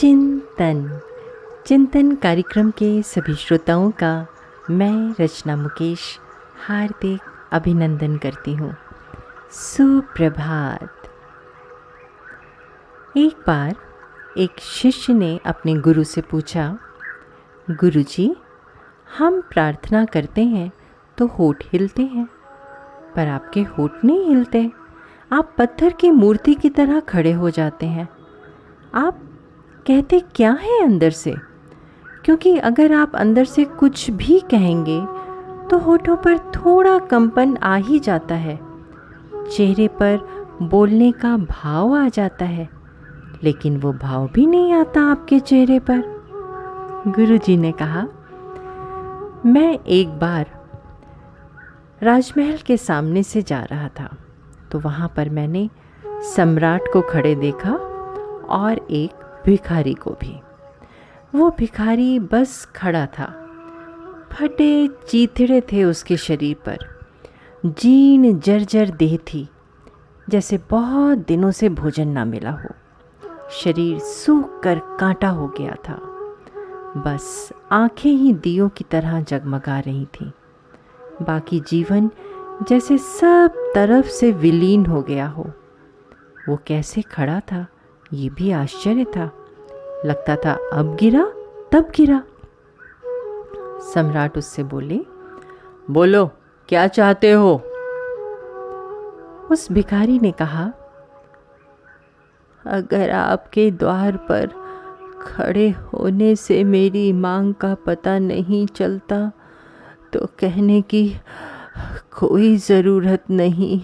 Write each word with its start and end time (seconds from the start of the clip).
चिंतन। 0.00 1.00
चिंतन 1.66 2.14
कार्यक्रम 2.14 2.70
के 2.70 3.02
सभी 3.02 3.34
श्रोताओं 3.34 3.90
का 3.90 4.26
मैं 4.70 5.14
रचना 5.20 5.56
मुकेश 5.56 6.00
हार्दिक 6.66 7.20
अभिनंदन 7.52 8.16
करती 8.16 8.54
हूँ। 8.54 8.72
सुप्रभात। 9.52 11.10
एक 13.16 13.44
बार 13.46 13.74
एक 14.38 14.60
शिष्य 14.60 15.12
ने 15.12 15.38
अपने 15.46 15.74
गुरु 15.74 16.04
से 16.04 16.20
पूछा 16.20 16.78
गुरु 17.70 18.02
जी 18.02 18.34
हम 19.18 19.40
प्रार्थना 19.50 20.04
करते 20.04 20.44
हैं 20.44 20.70
तो 21.18 21.26
होठ 21.28 21.64
हिलते 21.72 22.02
हैं, 22.02 22.28
पर 23.16 23.28
आपके 23.28 23.62
होठ 23.62 24.04
नहीं 24.04 24.28
हिलते। 24.28 24.70
आप 25.30 25.54
पत्थर 25.58 25.92
की 25.92 26.10
मूर्ति 26.10 26.54
की 26.54 26.70
तरह 26.70 27.00
खड़े 27.00 27.32
हो 27.32 27.50
जाते 27.50 27.86
हैं। 27.86 28.08
आप 28.94 29.26
कहते 29.90 30.18
क्या 30.34 30.50
है 30.62 30.82
अंदर 30.84 31.10
से? 31.10 31.34
क्योंकि 32.24 32.56
अगर 32.58 32.92
आप 32.92 33.14
अंदर 33.16 33.44
से 33.44 33.64
कुछ 33.64 34.10
भी 34.10 34.38
कहेंगे 34.40 35.00
तो 35.68 35.78
होठों 35.78 36.16
पर 36.16 36.38
थोड़ा 36.38 36.98
कंपन 36.98 37.56
आ 37.56 37.74
ही 37.76 37.98
जाता 37.98 38.34
है। 38.34 38.58
चेहरे 39.50 39.88
पर 39.88 40.18
बोलने 40.62 41.10
का 41.12 41.36
भाव 41.36 41.94
आ 41.96 42.08
जाता 42.08 42.44
है, 42.44 42.68
लेकिन 43.42 43.76
वो 43.76 43.92
भाव 43.92 44.28
भी 44.34 44.46
नहीं 44.46 44.72
आता 44.72 45.02
आपके 45.02 45.40
चेहरे 45.40 45.78
पर। 45.78 46.02
गुरुजी 47.08 47.56
ने 47.56 47.72
कहा, 47.72 48.06
मैं 49.46 49.78
एक 49.78 50.08
बार 50.08 50.46
राजमहल 52.02 52.56
के 52.56 52.76
सामने 52.76 53.22
से 53.22 53.42
जा 53.42 53.62
रहा 53.62 53.88
था 54.00 54.08
तो 54.72 54.78
वहाँ 54.78 55.12
पर 55.16 55.30
मैंने 55.30 55.68
सम्राट 56.26 56.92
को 56.92 57.00
खड़े 57.02 57.34
देखा 57.34 57.72
और 58.50 58.86
एक 58.90 59.10
भिखारी 59.46 59.94
को 59.94 60.10
भी। 60.10 60.40
वो 61.34 61.50
भिखारी 61.58 62.18
बस 62.18 62.64
खड़ा 62.76 63.06
था। 63.06 63.46
फटे 64.32 64.88
चीथड़े 64.88 65.60
थे 65.60 65.84
उसके 65.84 66.16
शरीर 66.16 66.56
पर। 66.64 66.78
जीन 67.66 68.38
जर्जर 68.38 68.90
देह 68.90 69.16
थी, 69.16 69.48
जैसे 70.28 70.60
बहुत 70.70 71.18
दिनों 71.18 71.50
से 71.50 71.68
भोजन 71.68 72.08
ना 72.08 72.24
मिला 72.24 72.50
हो। 72.50 72.68
शरीर 73.50 73.98
सूख 73.98 74.62
कर 74.62 74.78
कांटा 74.78 75.28
हो 75.28 75.48
गया 75.48 75.74
था। 75.88 75.94
बस 76.96 77.52
आँखें 77.72 78.12
ही 78.12 78.32
दियों 78.32 78.68
की 78.68 78.84
तरह 78.84 79.20
जगमगा 79.20 79.78
रही 79.78 80.04
थीं। 80.04 80.30
बाकी 81.22 81.60
जीवन 81.60 82.10
जैसे 82.68 82.98
सब 82.98 83.72
तरफ़ 83.74 84.06
से 84.06 84.32
विलीन 84.32 84.86
हो 84.86 85.02
गया 85.02 85.28
हो। 85.28 85.50
वो 86.48 86.58
कैसे 86.66 87.02
खड़ा 87.02 87.40
था, 87.40 87.66
ये 88.12 88.28
भी 88.28 88.50
आश्चर्य 88.50 89.04
था। 89.04 89.39
लगता 90.04 90.36
था, 90.36 90.52
अब 90.72 90.96
गिरा, 90.96 91.32
तब 91.72 91.92
गिरा. 91.96 92.22
सम्राट 93.94 94.38
उससे 94.38 94.62
बोले, 94.62 95.00
बोलो, 95.90 96.30
क्या 96.68 96.86
चाहते 96.86 97.32
हो? 97.32 97.54
उस 99.50 99.72
भिखारी 99.72 100.18
ने 100.18 100.30
कहा, 100.32 100.72
अगर 102.66 103.10
आपके 103.10 103.70
द्वार 103.70 104.16
पर 104.16 104.46
खड़े 105.22 105.70
होने 105.70 106.36
से 106.36 106.64
मेरी 106.64 107.12
मांग 107.12 107.54
का 107.54 107.74
पता 107.74 108.18
नहीं 108.18 108.66
चलता 108.66 109.32
तो 110.12 110.26
कहने 110.38 110.80
की 110.82 111.16
कोई 112.10 112.56
ज़रूरत 112.56 113.24
नहीं। 113.30 113.80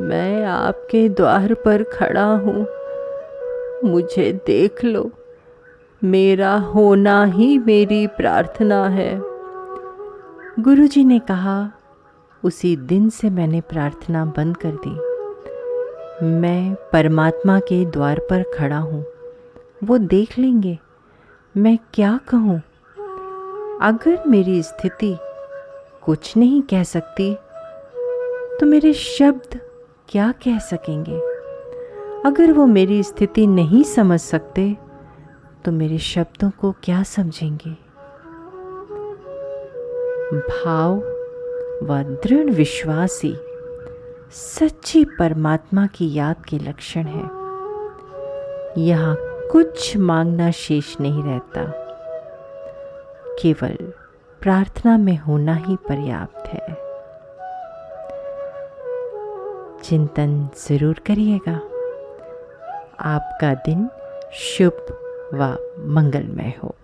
मैं 0.00 0.44
आपके 0.46 1.08
द्वार 1.08 1.54
पर 1.54 1.82
खड़ा 1.82 2.24
हूँ। 2.24 2.66
मुझे 3.84 4.32
देख 4.46 4.84
लो। 4.84 5.10
मेरा 6.04 6.54
होना 6.54 7.24
ही 7.24 7.58
मेरी 7.58 8.06
प्रार्थना 8.06 8.88
है। 8.88 9.20
गुरुजी 10.60 11.04
ने 11.04 11.18
कहा, 11.18 11.70
उसी 12.44 12.76
दिन 12.76 13.08
से 13.08 13.30
मैंने 13.30 13.60
प्रार्थना 13.60 14.24
बंद 14.24 14.56
कर 14.56 14.70
दी। 14.70 15.10
मैं 16.24 16.74
परमात्मा 16.74 17.60
के 17.60 17.84
द्वार 17.86 18.18
पर 18.18 18.42
खड़ा 18.42 18.78
हूँ। 18.78 19.04
वो 19.84 19.98
देख 19.98 20.38
लेंगे। 20.38 20.78
मैं 21.56 21.78
क्या 21.94 22.20
कहूँ? 22.28 22.62
अगर 23.82 24.22
मेरी 24.26 24.62
स्थिति 24.62 25.16
कुछ 26.02 26.36
नहीं 26.36 26.62
कह 26.62 26.82
सकती 26.82 27.34
तो 28.60 28.66
मेरे 28.66 28.92
शब्द 28.92 29.60
क्या 30.08 30.32
कह 30.32 30.58
सकेंगे? 30.58 31.29
अगर 32.26 32.52
वो 32.52 32.66
मेरी 32.66 33.02
स्थिति 33.02 33.46
नहीं 33.46 33.82
समझ 33.84 34.20
सकते 34.20 34.76
तो 35.64 35.72
मेरे 35.72 35.98
शब्दों 35.98 36.50
को 36.50 36.72
क्या 36.82 37.02
समझेंगे? 37.02 37.70
भाव 40.34 40.96
व 41.86 42.02
दृढ़ 42.26 42.50
विश्वासी 42.50 43.34
सच्ची 44.30 45.04
परमात्मा 45.04 45.86
की 45.86 46.12
याद 46.14 46.44
के 46.48 46.58
लक्षण 46.58 47.02
है। 47.02 47.24
यहाँ 48.78 49.16
कुछ 49.52 49.96
मांगना 49.96 50.50
शेष 50.50 50.96
नहीं 51.00 51.22
रहता। 51.22 51.64
केवल 53.42 53.76
प्रार्थना 54.40 54.98
में 54.98 55.16
होना 55.18 55.54
ही 55.54 55.76
पर्याप्त 55.76 56.48
है। 56.48 56.78
चिंतन 59.82 60.48
ज़रूर 60.68 61.00
करिएगा। 61.06 61.60
आपका 63.00 63.54
दिन 63.54 63.88
शुभ 64.34 64.86
व 65.34 65.56
मंगलमय 65.86 66.54
हो। 66.62 66.74